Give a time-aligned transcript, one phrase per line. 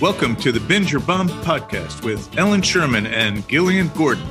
[0.00, 4.26] Welcome to the Binge or Bomb podcast with Ellen Sherman and Gillian Gordon.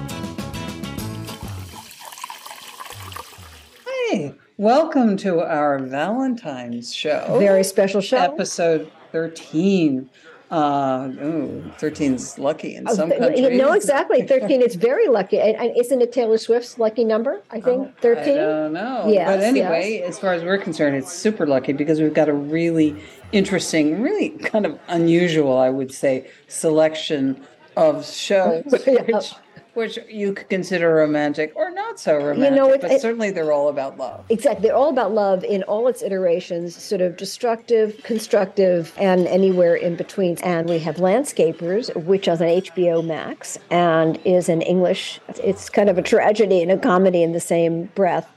[3.88, 7.38] Hey, welcome to our Valentine's show.
[7.40, 8.18] Very special show.
[8.18, 10.08] Episode 13.
[10.52, 13.58] Uh, ooh, 13's lucky in some Uh, countries.
[13.58, 14.22] No, exactly.
[14.22, 15.40] 13 is very lucky.
[15.40, 17.42] And, and isn't it Taylor Swift's lucky number?
[17.50, 18.34] I think Oh, 13.
[18.34, 19.06] I don't know.
[19.08, 22.34] Yes, but anyway, as far as we're concerned, it's super lucky because we've got a
[22.34, 22.96] really
[23.32, 27.42] interesting, really kind of unusual, I would say, selection
[27.76, 29.34] of shows, which,
[29.76, 32.54] which you could consider romantic or not so romantic.
[32.56, 34.24] know, it- but it- certainly they're all about love.
[34.30, 34.64] Exactly.
[34.68, 39.96] They're all about love in all its iterations, sort of destructive, constructive, and anywhere in
[39.96, 40.38] between.
[40.44, 45.20] And we have Landscapers, which is on HBO Max and is in English.
[45.44, 48.28] It's kind of a tragedy and a comedy in the same breath.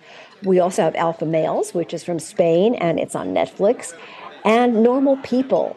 [0.44, 3.94] We also have Alpha Males, which is from Spain and it's on Netflix.
[4.44, 5.76] And Normal People,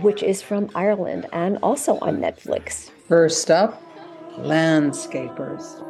[0.00, 2.90] which is from Ireland and also on Netflix.
[3.08, 3.80] First up,
[4.44, 5.84] landscapers.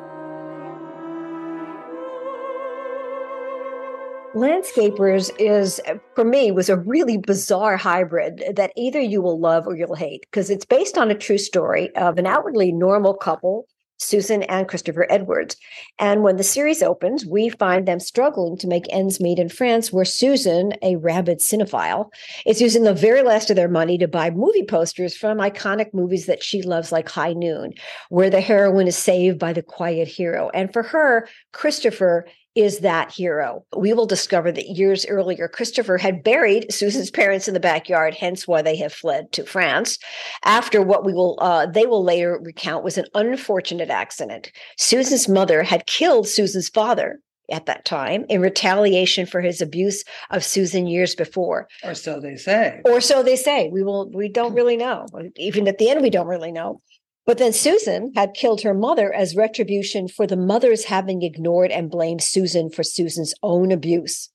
[4.34, 5.80] Landscapers is,
[6.14, 10.20] for me, was a really bizarre hybrid that either you will love or you'll hate
[10.22, 13.66] because it's based on a true story of an outwardly normal couple,
[14.00, 15.56] Susan and Christopher Edwards.
[15.98, 19.92] And when the series opens, we find them struggling to make ends meet in France,
[19.92, 22.10] where Susan, a rabid cinephile,
[22.46, 26.26] is using the very last of their money to buy movie posters from iconic movies
[26.26, 27.74] that she loves, like High Noon,
[28.08, 30.50] where the heroine is saved by the quiet hero.
[30.54, 33.64] And for her, Christopher is that hero.
[33.76, 38.48] We will discover that years earlier, Christopher had buried Susan's parents in the backyard, hence
[38.48, 39.98] why they have fled to France.
[40.44, 44.50] After what we will, uh, they will later recount was an unfortunate accident.
[44.76, 50.44] Susan's mother had killed Susan's father at that time in retaliation for his abuse of
[50.44, 51.68] Susan years before.
[51.84, 52.80] Or so they say.
[52.84, 53.68] Or so they say.
[53.72, 55.06] We will we don't really know.
[55.36, 56.80] Even at the end, we don't really know.
[57.26, 61.90] But then Susan had killed her mother as retribution for the mother's having ignored and
[61.90, 64.30] blamed Susan for Susan's own abuse.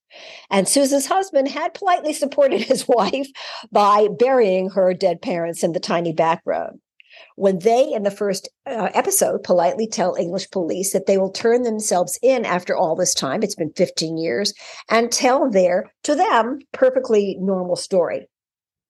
[0.50, 3.28] And Susan's husband had politely supported his wife
[3.72, 6.80] by burying her dead parents in the tiny back road.
[7.38, 11.64] When they, in the first uh, episode, politely tell English police that they will turn
[11.64, 14.54] themselves in after all this time, it's been 15 years,
[14.90, 18.28] and tell their, to them, perfectly normal story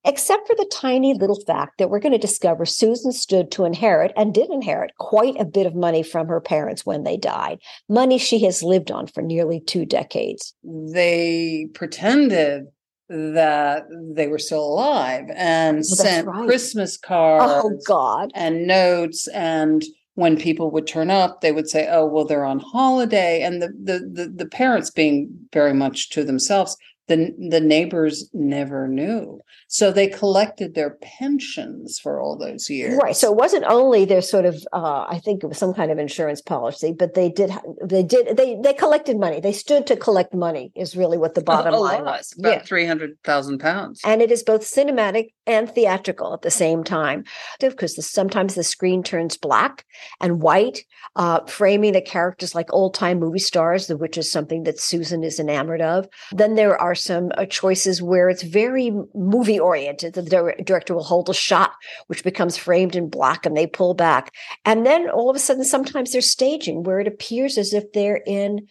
[0.05, 4.13] except for the tiny little fact that we're going to discover Susan stood to inherit
[4.15, 8.17] and did inherit quite a bit of money from her parents when they died, money
[8.17, 10.53] she has lived on for nearly two decades.
[10.63, 12.67] They pretended
[13.09, 16.45] that they were still alive and oh, that's sent right.
[16.47, 18.31] Christmas oh, cards Oh, God.
[18.33, 19.83] and notes and
[20.15, 23.67] when people would turn up they would say oh well they're on holiday and the
[23.67, 26.75] the the, the parents being very much to themselves
[27.07, 33.15] the the neighbors never knew so they collected their pensions for all those years Right.
[33.15, 35.97] So it wasn't only their sort of, uh, I think it was some kind of
[35.97, 37.51] insurance policy, but they did,
[37.83, 39.39] they did, they, they collected money.
[39.41, 42.33] They stood to collect money is really what the bottom a line lot, was.
[42.37, 42.61] about Yeah.
[42.63, 47.23] 300,000 pounds and it is both cinematic and theatrical at the same time
[47.59, 49.83] because the, sometimes the screen turns black
[50.21, 50.79] and white
[51.15, 55.39] uh, framing the characters like old-time movie stars the- which is something that susan is
[55.39, 60.55] enamored of then there are some uh, choices where it's very movie oriented the dir-
[60.63, 61.71] director will hold a shot
[62.07, 64.31] which becomes framed in black and they pull back
[64.65, 68.21] and then all of a sudden sometimes there's staging where it appears as if they're
[68.25, 68.65] in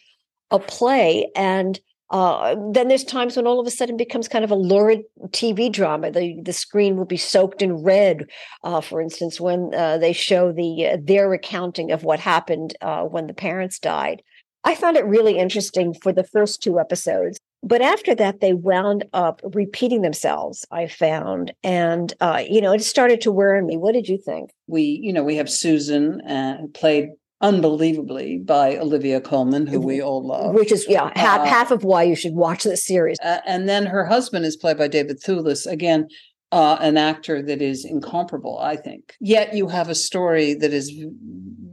[0.50, 1.80] a play and
[2.10, 5.72] uh, then there's times when all of a sudden becomes kind of a lurid TV
[5.72, 6.10] drama.
[6.10, 8.26] The the screen will be soaked in red,
[8.62, 13.02] uh, for instance, when uh, they show the uh, their recounting of what happened uh,
[13.02, 14.22] when the parents died.
[14.64, 19.04] I found it really interesting for the first two episodes, but after that they wound
[19.12, 20.64] up repeating themselves.
[20.70, 23.76] I found, and uh, you know, it started to wear on me.
[23.76, 24.50] What did you think?
[24.66, 27.08] we you know we have susan uh, played
[27.40, 31.84] unbelievably by olivia colman who we all love Which is yeah, half Uh, half of
[31.84, 33.18] why you should watch this series.
[33.22, 36.08] Uh, and then her husband is played by David Thewlis, again,
[36.52, 39.14] uh, an actor that is incomparable, I think.
[39.20, 40.90] Yet you have a story that is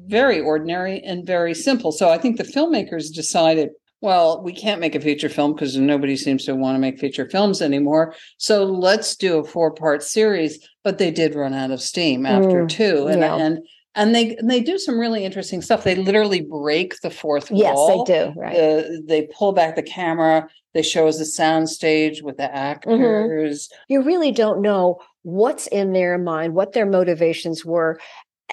[0.07, 1.91] very ordinary and very simple.
[1.91, 3.69] So I think the filmmakers decided,
[4.01, 7.29] well, we can't make a feature film because nobody seems to want to make feature
[7.29, 8.15] films anymore.
[8.37, 10.67] So let's do a four part series.
[10.83, 13.35] But they did run out of steam after Mm, two, and yeah.
[13.35, 13.59] and
[13.93, 15.83] and they and they do some really interesting stuff.
[15.83, 18.39] They literally break the fourth Yes, wall Yes, they do.
[18.39, 18.55] Right.
[18.57, 20.49] uh, they pull back the camera.
[20.73, 22.55] They show us a sound stage with the Mm-hmm.
[22.55, 23.69] actors.
[23.89, 27.99] you really don't know what's in their mind, what their motivations were,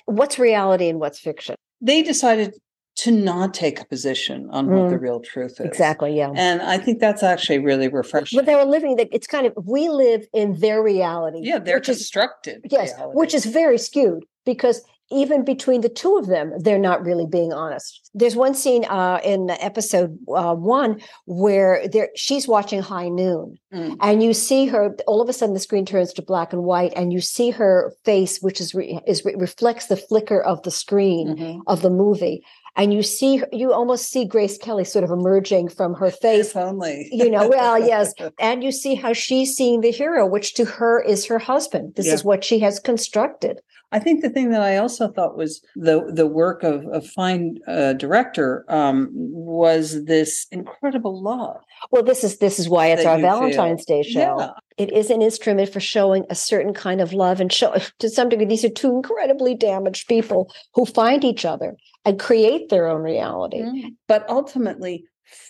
[0.04, 1.54] what's reality and what's fiction.
[1.80, 2.52] They decided
[2.98, 5.66] to not take a position on what the real truth is.
[5.66, 6.16] Exactly.
[6.16, 6.32] Yeah.
[6.34, 8.36] And I think that's actually really refreshing.
[8.36, 11.40] But they were living that it's kind of we live in their reality.
[11.42, 12.62] yeah, they're which is constructed.
[12.70, 17.24] yes, which is very skewed because even between the two of them, they're not really
[17.24, 18.10] being honest.
[18.12, 23.96] There's one scene uh, in episode uh, one where there she's watching High Noon, Mm.
[24.00, 24.94] and you see her.
[25.06, 27.92] All of a sudden, the screen turns to black and white, and you see her
[28.04, 31.60] face, which is re- is re- reflects the flicker of the screen Mhm.
[31.66, 32.42] of the movie,
[32.78, 36.56] and you see you almost see Grace Kelly sort of emerging from her face If
[36.56, 37.08] only.
[37.12, 41.02] you know well yes and you see how she's seeing the hero which to her
[41.02, 42.14] is her husband this Yeah.
[42.14, 43.60] is what she has constructed
[43.90, 47.58] I think the thing that I also thought was the the work of a fine
[47.66, 51.56] uh, director um, was this incredible love.
[51.90, 53.30] well this is this is why it's our you feel.
[53.40, 54.50] valentine's day show Yeah.
[54.78, 58.28] It is an instrument for showing a certain kind of love and show to some
[58.28, 63.02] degree these are two incredibly damaged people who find each other and create their own
[63.02, 63.90] reality mm.
[64.06, 65.04] But ultimately,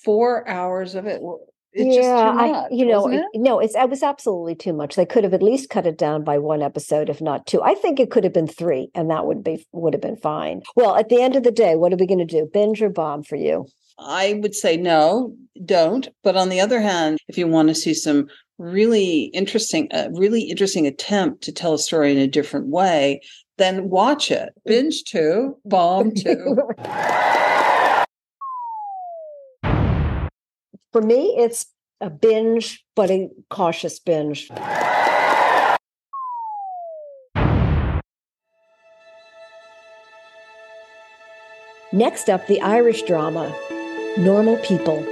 [0.05, 1.21] four hours of it.
[1.23, 1.39] were-
[1.73, 4.73] It's yeah, just too I, much, you know, it- no, it's it was absolutely too
[4.73, 4.97] much.
[4.97, 7.63] They could have at least cut it down by one episode, if not two.
[7.63, 10.63] I think it could have been three, and that would be would have been fine.
[10.75, 12.49] Well, at the end of the day, what are we going to do?
[12.53, 13.67] Binge or bomb for you?
[13.99, 15.35] I would say no,
[15.65, 16.09] don't.
[16.25, 20.43] But on the other hand, if you want to see some really interesting, uh, really
[20.43, 23.21] interesting attempt to tell a story in a different way,
[23.57, 24.51] then watch it.
[24.67, 26.59] Binge too, bomb too.
[30.93, 31.67] For me, it's
[32.01, 34.49] a binge, but a cautious binge.
[41.91, 43.55] Next up, the Irish drama,
[44.19, 45.07] Normal People.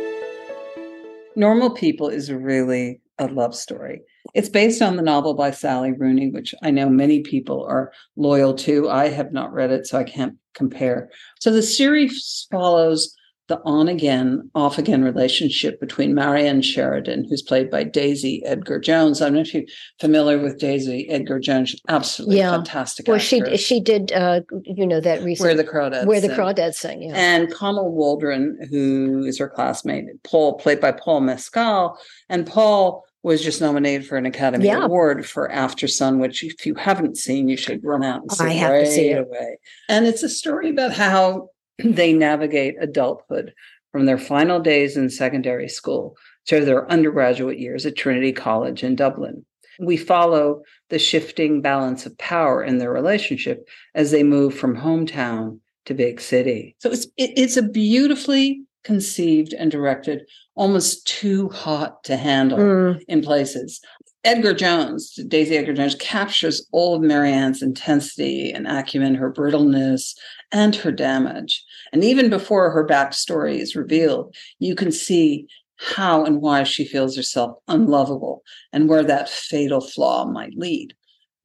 [1.35, 4.03] Normal People is really a love story.
[4.35, 8.55] It's based on the novel by Sally Rooney, which I know many people are loyal
[8.55, 8.91] to.
[8.91, 11.11] I have not read it, so I can't compare.
[11.41, 13.15] So the series follows
[13.49, 19.23] the on again, off again relationship between Marianne Sheridan, who's played by Daisy Edgar Jones.
[19.23, 19.63] I don't know if you're
[20.01, 21.77] familiar with Daisy Edgar Jones.
[21.89, 22.51] Absolutely Yeah.
[22.51, 23.07] fantastic.
[23.07, 23.61] Well, she actress.
[23.61, 27.03] she did, uh, you know, that recent Where the Crawdads where the crawdads sing.
[27.03, 27.13] Yeah.
[27.15, 31.97] And Connell Waldron, who is her classmate, Paul, played by Paul Mescal.
[32.29, 34.85] And Paul was just nominated for an Academy Yeah.
[34.85, 38.45] Award for After Sun, which if you haven't seen, you should run out and see
[38.45, 39.19] I have to see it.
[39.19, 39.59] away.
[39.89, 41.49] And it's a story about how
[41.85, 43.53] they navigate adulthood
[43.91, 48.95] from their final days in secondary school to their undergraduate years at Trinity College in
[48.95, 49.45] Dublin.
[49.81, 55.59] We follow the shifting balance of power in their relationship as they move from hometown
[55.87, 56.77] to big city.
[56.79, 60.23] So it's it's a beautifully conceived and directed,
[60.55, 63.81] almost too hot to handle Mm, in places.
[64.23, 70.15] Edgar Jones, Daisy Edgar Jones, captures all of Marianne's intensity and acumen, her brittleness,
[70.53, 71.65] and her damage.
[71.93, 75.47] And even before her backstory is revealed, you can see
[75.77, 78.43] how and why she feels herself unlovable
[78.73, 80.95] and where that fatal flaw might lead.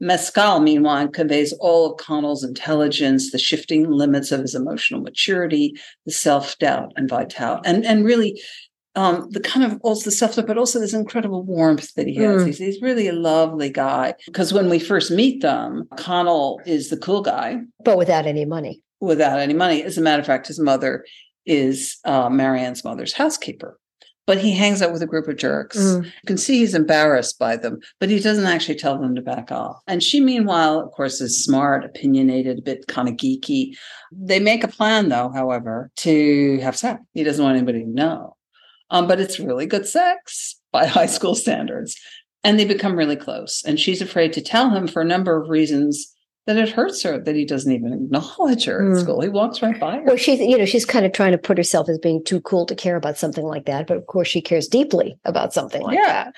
[0.01, 5.73] Mescal, meanwhile, conveys all of Connell's intelligence, the shifting limits of his emotional maturity,
[6.05, 8.41] the self-doubt and vitality, and, and really
[8.95, 12.41] um, the kind of also the self-doubt, but also this incredible warmth that he has.
[12.41, 12.47] Mm.
[12.47, 14.15] He's, he's really a lovely guy.
[14.25, 18.81] Because when we first meet them, Connell is the cool guy but without any money.
[18.99, 19.83] without any money.
[19.83, 21.05] As a matter of fact, his mother
[21.45, 23.79] is uh, Marianne's mother's housekeeper.
[24.27, 25.77] But he hangs out with a group of jerks.
[25.77, 26.05] Mm.
[26.05, 29.51] You can see he's embarrassed by them, but he doesn't actually tell them to back
[29.51, 29.81] off.
[29.87, 33.75] And she, meanwhile, of course, is smart, opinionated, a bit kind of geeky.
[34.11, 37.01] They make a plan, though, however, to have sex.
[37.13, 38.35] He doesn't want anybody to know.
[38.91, 41.99] Um, but it's really good sex by high school standards.
[42.43, 43.63] And they become really close.
[43.65, 46.13] And she's afraid to tell him for a number of reasons
[46.47, 48.95] that it hurts her that he doesn't even acknowledge her Mm.
[48.95, 49.21] at school.
[49.21, 50.03] He walks right by her.
[50.03, 52.65] Well, she's you know she's kind of trying to put herself as being too cool
[52.65, 55.97] to care about something like that, but of course she cares deeply about something like
[55.97, 56.07] Yeah.
[56.25, 56.33] that.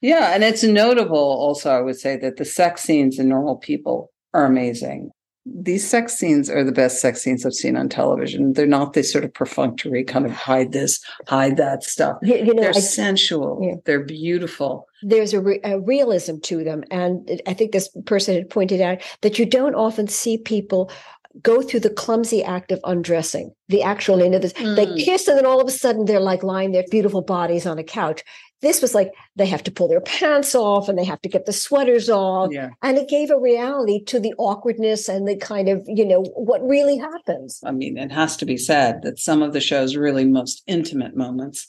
[0.00, 4.10] Yeah, and it's notable also, I would say, that the sex scenes in normal people
[4.32, 5.10] are amazing.
[5.44, 8.52] These sex scenes are the best sex scenes I've seen on television.
[8.52, 12.18] They're not this sort of perfunctory kind of hide this, hide that stuff.
[12.22, 13.58] You, you know, They're I- sensual.
[13.62, 13.74] Yeah.
[13.86, 14.86] They're beautiful.
[15.02, 18.98] There's a, re- a realism to them, and I think this person had pointed out
[19.22, 20.90] that you don't often see people
[21.42, 23.52] go through the clumsy act of undressing.
[23.68, 25.04] The actual, end of this, they Mm.
[25.04, 27.84] kiss and then all of a sudden they're like lying their beautiful bodies on a
[27.84, 28.24] couch.
[28.60, 31.46] This was like they have to pull their pants off and they have to get
[31.46, 32.50] the sweaters off.
[32.50, 32.70] Yeah.
[32.82, 36.60] And it gave a reality to the awkwardness and the kind of, you know, what
[36.66, 37.60] really happens.
[37.64, 41.14] I mean, it has to be said that some of the show's really most intimate
[41.14, 41.68] moments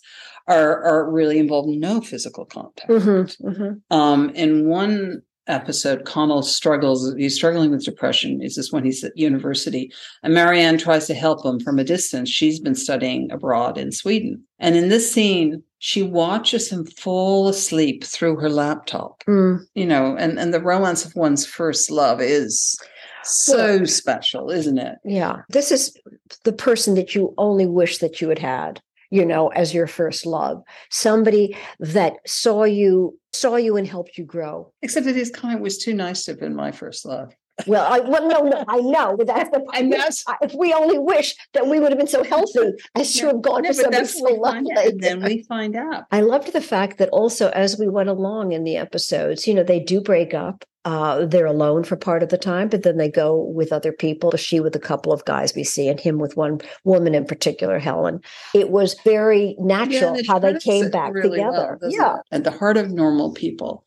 [0.49, 2.89] are, are really involve no physical contact.
[2.89, 3.81] Mhm, mhm.
[3.95, 7.13] Um, in one episode, Connell struggles.
[7.15, 8.41] He's struggling with depression.
[8.41, 9.91] Is this when he's at university?
[10.23, 12.29] And Marianne tries to help him from a distance.
[12.29, 14.43] She's been studying abroad in Sweden.
[14.59, 19.23] And in this scene, she watches him fall asleep through her laptop.
[19.27, 19.61] Mm.
[19.73, 22.77] You know, and, and the romance of one's first love is
[23.23, 24.97] so special, isn't it?
[25.03, 25.37] Yeah.
[25.49, 25.95] This is
[26.43, 30.25] the person that you only wish that you had had, you know, as your first
[30.25, 30.61] love.
[30.89, 34.71] Somebody that saw you, saw you and helped you grow.
[34.81, 37.33] Except that his kind was too nice to have been my first love.
[37.67, 40.97] Well, I well, no, no, I know, but that's the And that's- if we only
[40.99, 44.17] wish that we would have been so healthy as to have gone No, for that's
[44.17, 44.71] so lovely.
[44.75, 46.05] and then we find out.
[46.11, 49.63] I loved the fact that also as we went along in the episodes, you know,
[49.63, 50.65] they do break up.
[50.85, 54.31] Uh, they're alone for part of the time, but then they go with other people.
[54.37, 57.79] She with a couple of guys we see, and him with one woman in particular,
[57.79, 58.21] Helen.
[58.55, 61.77] It was very natural it how they came back really together.
[61.81, 62.21] doesn't yeah, it?
[62.31, 63.83] At the heart of normal people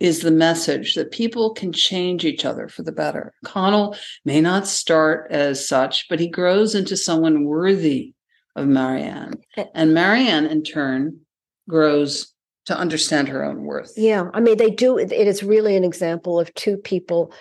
[0.00, 3.32] is the message that people can change each other for the better.
[3.44, 8.14] Connell may not start as such, but he grows into someone worthy
[8.56, 9.34] of Marianne.
[9.74, 11.20] And Marianne, in turn,
[11.68, 12.33] grows
[12.66, 13.92] to understand her own worth.
[13.96, 14.30] yeah.
[14.32, 14.96] I mean, they do.
[14.98, 17.32] It, is really an example of two people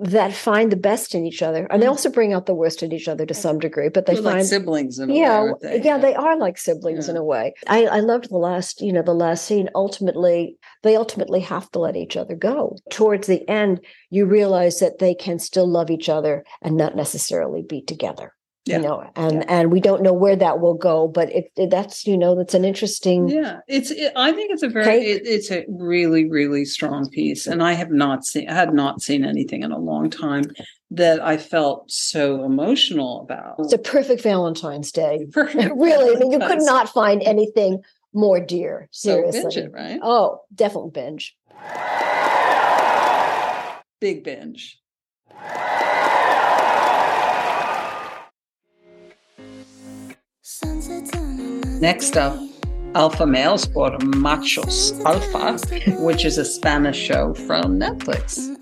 [0.00, 1.90] that find the best in each other, and they Mm.
[1.90, 3.88] also bring out the worst in each other to some degree.
[3.90, 5.82] But they They're like find siblings in a yeah way, they?
[5.82, 9.02] yeah they are like siblings in a way I, I loved the last you know
[9.02, 13.80] the last scene ultimately they ultimately have to let each other go towards the end
[14.10, 18.32] you realize that they can still love each other and not necessarily be together
[18.70, 18.76] Yeah.
[18.76, 22.06] you know and and we don't know where that will go but it, it- that's
[22.06, 23.90] you know that's an interesting Yeah, it's.
[23.90, 24.96] It, I think it's a very.
[25.12, 28.48] It, it's a really, really strong piece, and I have not seen.
[28.48, 30.44] I had not seen anything in a long time
[30.92, 33.56] that I felt so emotional about.
[33.60, 37.80] it's a perfect valentine's day Perfect really i mean you could not find anything
[38.12, 40.00] more dear So seriously binge it, right?
[40.02, 41.36] oh definitely binge
[44.00, 44.78] Big binge.
[51.80, 52.36] Next up,
[52.94, 55.58] Alpha Males or Machos Alfa,
[56.02, 58.56] which is a Spanish show from Netflix.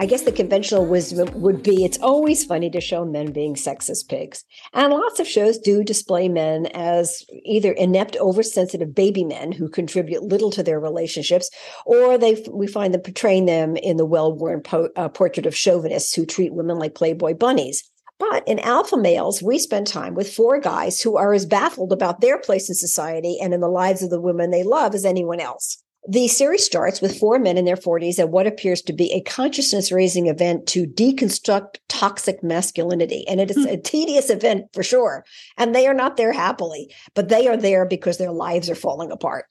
[0.00, 4.08] I guess the conventional wisdom would be it's always funny to show men being sexist
[4.08, 4.44] pigs.
[4.72, 10.22] And lots of shows do display men as either inept, oversensitive baby men who contribute
[10.22, 11.48] little to their relationships,
[11.86, 16.14] or they we find them portraying them in the well-worn po- uh, portrait of chauvinists
[16.14, 17.90] who treat women like Playboy bunnies.
[18.30, 22.20] But in alpha males, we spend time with four guys who are as baffled about
[22.20, 25.40] their place in society and in the lives of the women they love as anyone
[25.40, 25.82] else.
[26.08, 29.20] The series starts with four men in their 40s at what appears to be a
[29.22, 33.26] consciousness raising event to deconstruct toxic masculinity.
[33.28, 33.68] And it is hmm.
[33.68, 35.24] a tedious event for sure.
[35.56, 39.10] And they are not there happily, but they are there because their lives are falling
[39.10, 39.46] apart.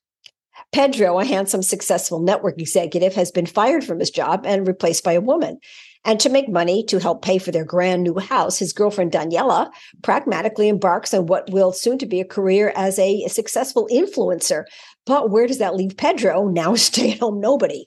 [0.71, 5.13] Pedro, a handsome, successful network executive, has been fired from his job and replaced by
[5.13, 5.59] a woman.
[6.05, 9.69] And to make money to help pay for their grand new house, his girlfriend Daniela
[10.01, 14.65] pragmatically embarks on what will soon to be a career as a, successful influencer.
[15.05, 17.85] But where does that leave Pedro, now stay at home nobody?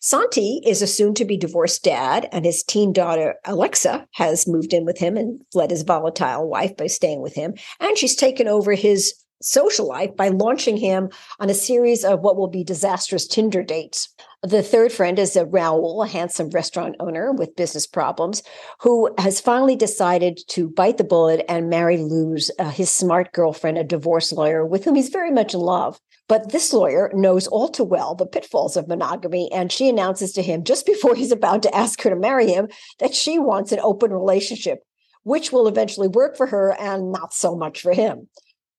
[0.00, 4.72] Santi is a soon to be divorced dad, and his teen daughter, Alexa, has moved
[4.72, 7.54] in with him and fled his volatile wife by staying with him.
[7.80, 12.36] And she's taken over his social life by launching him on a series of what
[12.36, 14.08] will be disastrous Tinder dates.
[14.42, 18.42] The third friend is a Raul, a handsome restaurant owner with business problems,
[18.80, 23.78] who has finally decided to bite the bullet and marry Luz, uh, his smart girlfriend,
[23.78, 26.00] a divorce lawyer with whom he's very much in love.
[26.28, 30.42] But this lawyer knows all too well the pitfalls of monogamy, and she announces to
[30.42, 33.80] him just before he's about to ask her to marry him that she wants an
[33.80, 34.80] open relationship,
[35.24, 38.28] which will eventually work for her and not so much for him.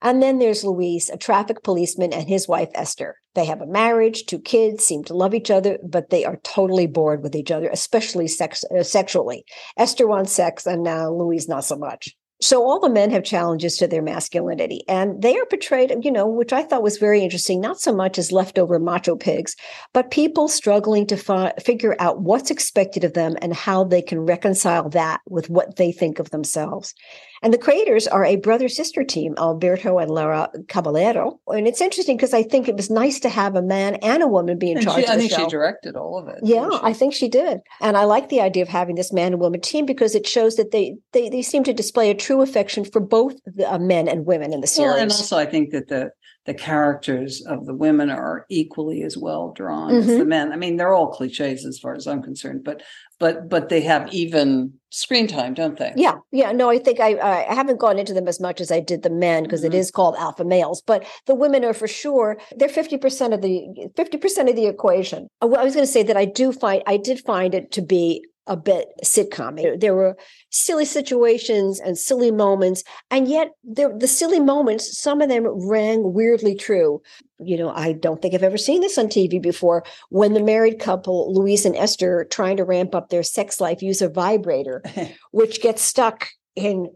[0.02, 3.18] And then there's Luis, a traffic policeman, and his wife, Esther.
[3.34, 6.88] They have a marriage, two kids, seem to love each other, but they are totally
[6.88, 9.46] bored with each other, especially sex, uh, sexually.
[9.78, 12.16] Esther wants sex, and now Luis not so much.
[12.40, 16.28] So all the men have challenges to their masculinity, and they are portrayed, you know,
[16.28, 19.56] which I thought was very interesting, not so much as leftover macho pigs,
[19.92, 24.20] but people struggling to fi- figure out what's expected of them and how they can
[24.20, 26.94] reconcile that with what they think of themselves.
[27.42, 31.40] And the creators are a brother sister team, Alberto and Laura Caballero.
[31.48, 34.28] And it's interesting because I think it was nice to have a man and a
[34.28, 35.46] woman be in And charge she, I of the think show.
[35.46, 36.40] she directed all of it.
[36.44, 36.70] Yeah.
[36.82, 37.60] I think she did.
[37.82, 40.56] And I like the idea of having this man and woman team because it shows
[40.56, 44.08] that they they, they seem to display a true affection for both the, uh, men
[44.08, 44.94] and women in the series.
[44.94, 46.12] Well, and also I think that the
[46.48, 50.18] the characters of the women are equally as well drawn as Mm-hmm.
[50.20, 50.54] the men.
[50.54, 52.82] I mean, they're all cliches as far as I'm concerned, but
[53.20, 55.92] but but they have even screen time, don't they?
[55.98, 56.54] Yeah, yeah.
[56.54, 59.10] No, I think I I haven't gone into them as much as I did the
[59.10, 59.74] men because Mhm.
[59.74, 60.82] is called alpha males.
[60.82, 64.68] But the women are for sure they're fifty percent of the fifty percent of the
[64.68, 65.28] equation.
[65.42, 68.24] I was going to say that I do find I did find it to be
[68.48, 69.80] a bit sitcom.
[69.80, 70.18] There were
[70.50, 76.14] silly situations and silly moments, and yet there, the silly moments, some of them rang
[76.14, 77.02] weirdly true.
[77.40, 79.84] You know, I don't think I've ever seen this on TV before.
[80.10, 84.02] When the married couple, Luis and Esther, trying to ramp up their sex life, use
[84.02, 84.82] a vibrator
[85.32, 86.90] which gets stuck in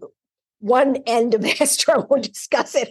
[0.62, 1.94] one end of Esther.
[1.94, 2.89] I won't discuss it.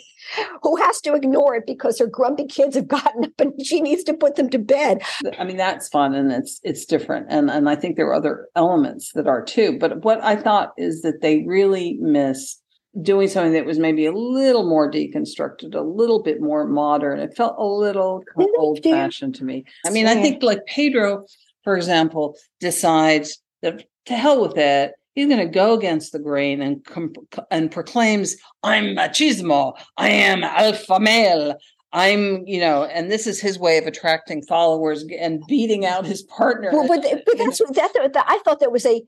[0.63, 4.05] Who has to ignore it because her grumpy kids have gotten up and she needs
[4.05, 5.03] to put them to bed.
[5.39, 7.27] I mean, that's fun and it's it's different.
[7.31, 9.79] And and I think there are other elements that are too.
[9.79, 12.61] But what I thought is that they really miss
[13.01, 17.21] doing something that was maybe a little more deconstructed, a little bit more modern.
[17.21, 19.65] It felt a little old fashioned to me.
[19.87, 21.25] I mean, I think like Pedro,
[21.63, 24.93] for example, decides that to hell with it.
[25.21, 26.83] He's going to go against the grain and
[27.51, 29.75] and proclaims, "I'm machismo.
[29.99, 31.57] I am alpha male.
[31.93, 36.23] I'm, you know." And this is his way of attracting followers and beating out his
[36.23, 36.71] partner.
[36.73, 38.25] Well, but, but that's that, that.
[38.27, 39.03] I thought that was a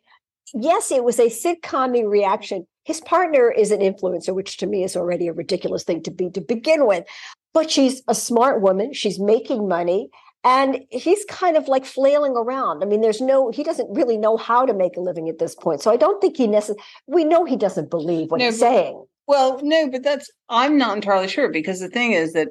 [0.53, 2.67] yes, it was a sitcom reaction.
[2.85, 6.29] His partner is an influencer, which to me is already a ridiculous thing to be
[6.29, 7.07] to begin with.
[7.55, 8.93] But she's a smart woman.
[8.93, 10.11] She's making money.
[10.45, 12.83] And he's kind of like flailing around.
[12.83, 15.55] I mean, there's no, he doesn't really know how to make a living at this
[15.55, 15.81] point.
[15.81, 18.67] So I don't think he necessarily, we know he doesn't believe what No, he's but-
[18.67, 19.05] saying.
[19.29, 22.49] Well, no, but that's I'm not entirely sure because the thing is that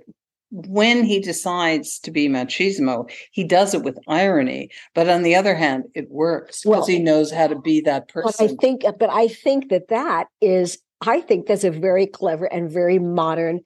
[0.52, 4.70] when he decides to be machismo, he does it with irony.
[4.96, 8.10] But on the other hand, it works because Well, he knows how to be that
[8.16, 12.46] But I think, but I think that that is, I think that's a very clever
[12.46, 13.60] and very modern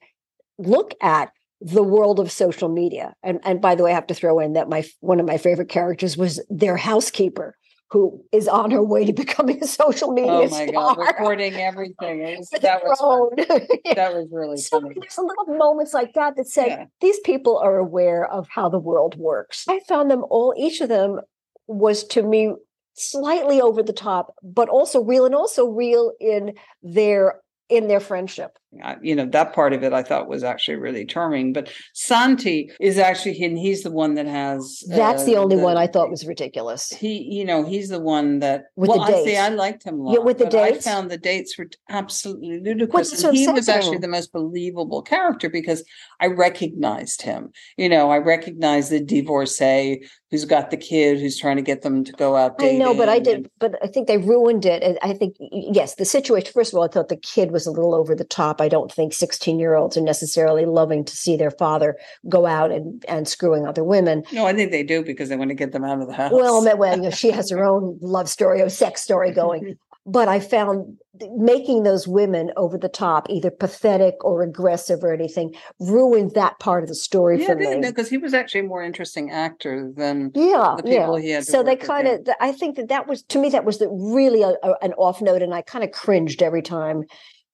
[0.58, 3.14] look at the world of social media.
[3.22, 5.38] And and by the way, I have to throw in that my one of my
[5.38, 7.56] favorite characters was their housekeeper,
[7.90, 11.06] who is on her way to becoming a social media oh my god, star.
[11.06, 12.20] recording everything.
[12.38, 13.94] Was- that was Yeah.
[13.94, 14.96] that was really So funny.
[15.00, 16.84] there's little moments like that that say Yeah.
[17.00, 19.64] these people are aware of how the world works.
[19.68, 21.20] I found them all, each of them
[21.68, 22.52] was to me
[22.94, 28.58] slightly over the top, but also real and also real in their in their friendship.
[29.02, 31.52] You know that part of it I thought was actually really charming.
[31.52, 34.82] But Santi is actually and he's the one that has.
[34.88, 36.90] That's uh, the only one I thought was ridiculous.
[36.90, 39.36] he you know he's the one that With well the I see.
[39.36, 42.60] I liked him a lot Yeah, with the but I found the dates were absolutely
[42.60, 45.84] ludicrous that's and he was actually the most believable character because
[46.20, 51.56] I recognized him you know I recognized the divorcee who's got the kid who's trying
[51.56, 54.08] to get them to go out to I know, but I did, but I think
[54.08, 54.98] they ruined it.
[55.02, 57.94] I think, yes, the situation, first of all, I thought the kid was a little
[57.94, 58.60] over the top.
[58.60, 61.96] I don't think 16 year olds are necessarily loving to see their father
[62.28, 64.22] go out and, and screwing other women.
[64.32, 66.32] no I think they do because they want to get them out of the house
[66.32, 69.76] Well, well, you know, she has her own love story or sex story going.
[70.08, 70.98] But I found
[71.34, 76.84] making those women over the top, either pathetic or aggressive or anything, ruined that part
[76.84, 77.80] of the story yeah for me.
[77.80, 81.24] because he was actually a more interesting actor than yeah, the people yeah.
[81.24, 83.78] he had So they kind of, I think that that was to me that was
[83.78, 87.02] the, really a, a- an off note, and I kind of cringed every time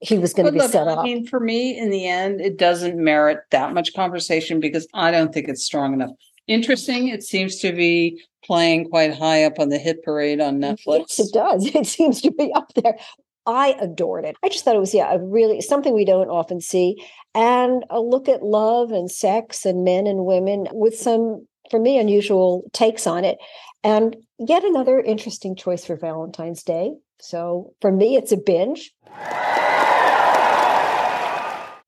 [0.03, 2.59] he was going to be look, set I mean, for me, in the end, it
[2.59, 6.11] doesn't merit that much conversation because I don't think it's strong enough.
[6.49, 7.09] Interesting.
[7.09, 11.19] It seems to be playing quite high up on the hit parade on Netflix.
[11.19, 11.67] Yes, it does.
[11.75, 12.99] It seems to be up there.
[13.47, 14.37] I adored it.
[14.43, 17.03] I just thought it was, yeah, a really something we don't often see.
[17.35, 21.99] And a look at love and sex and men and women with some, for me,
[21.99, 23.38] unusual takes on it.
[23.85, 26.93] And yet another interesting choice for Valentine's Day.
[27.21, 28.93] So for me, it's a binge.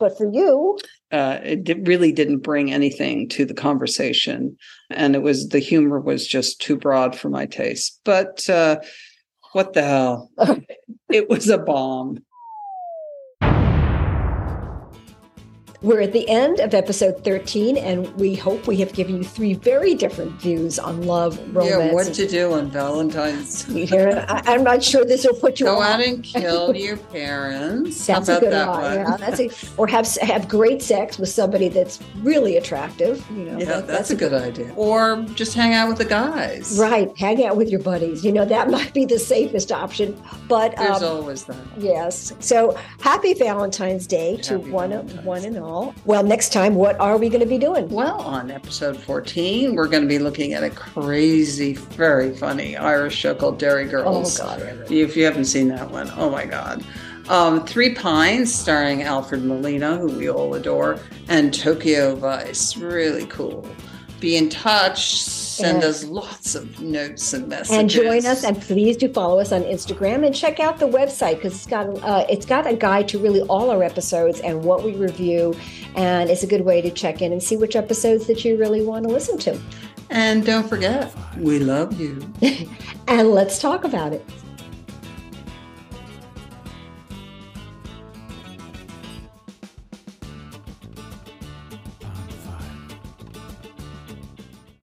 [0.04, 0.78] But for you,
[1.10, 4.58] Uh, it di- really didn't bring anything to the conversation,
[4.90, 8.00] and it was the humor was just too broad for my taste.
[8.04, 8.80] But uh,
[9.52, 10.30] what the hell?
[11.08, 12.18] it was a bomb.
[15.84, 19.52] We're at the end of episode 13, and we hope we have given you three
[19.52, 21.68] very different views on love, romance.
[21.86, 23.64] Yeah, what to do on Valentine's?
[23.66, 24.14] sweetheart.
[24.28, 28.06] I, I'm not sure this will put you Go out and kill your parents.
[28.06, 28.80] That's How a good that one.
[28.82, 28.94] one?
[28.94, 33.22] Yeah, that's a, or have have great sex with somebody that's really attractive.
[33.30, 34.72] You know, Yeah, that- that's a good idea.
[34.76, 36.78] Or just hang out with the guys.
[36.80, 38.24] Right, hang out with your buddies.
[38.24, 40.18] You know that might be the safest option.
[40.48, 41.56] But There's um, always that.
[41.76, 45.26] yes, so happy Valentine's Day to one Valentine's.
[45.26, 45.73] one and all.
[46.04, 47.88] Well, next time, what are we going to be doing?
[47.88, 53.16] Well, on episode 14, we're going to be looking at a crazy, very funny Irish
[53.16, 54.38] show called Derry Girls.
[54.40, 54.44] Oh.
[54.44, 56.84] God, If you haven't seen that one, oh my God.
[57.28, 62.76] Um, Three Pines, starring Alfred Molina, who we all adore, and Tokyo Vice.
[62.76, 63.66] Really cool.
[64.20, 65.14] Be in touch.
[65.54, 66.02] Send Yes.
[66.02, 67.76] us lots of notes and messages.
[67.78, 71.36] and join us and please do follow us on instagram and check out the website
[71.36, 74.82] because it's got uh, it's got a guide to really all our episodes and what
[74.82, 75.54] we review
[75.94, 78.82] and it's a good way to check in and see which episodes that you really
[78.84, 79.56] want to listen to
[80.10, 82.20] and don't forget, we love you.
[83.08, 84.24] and let's talk about it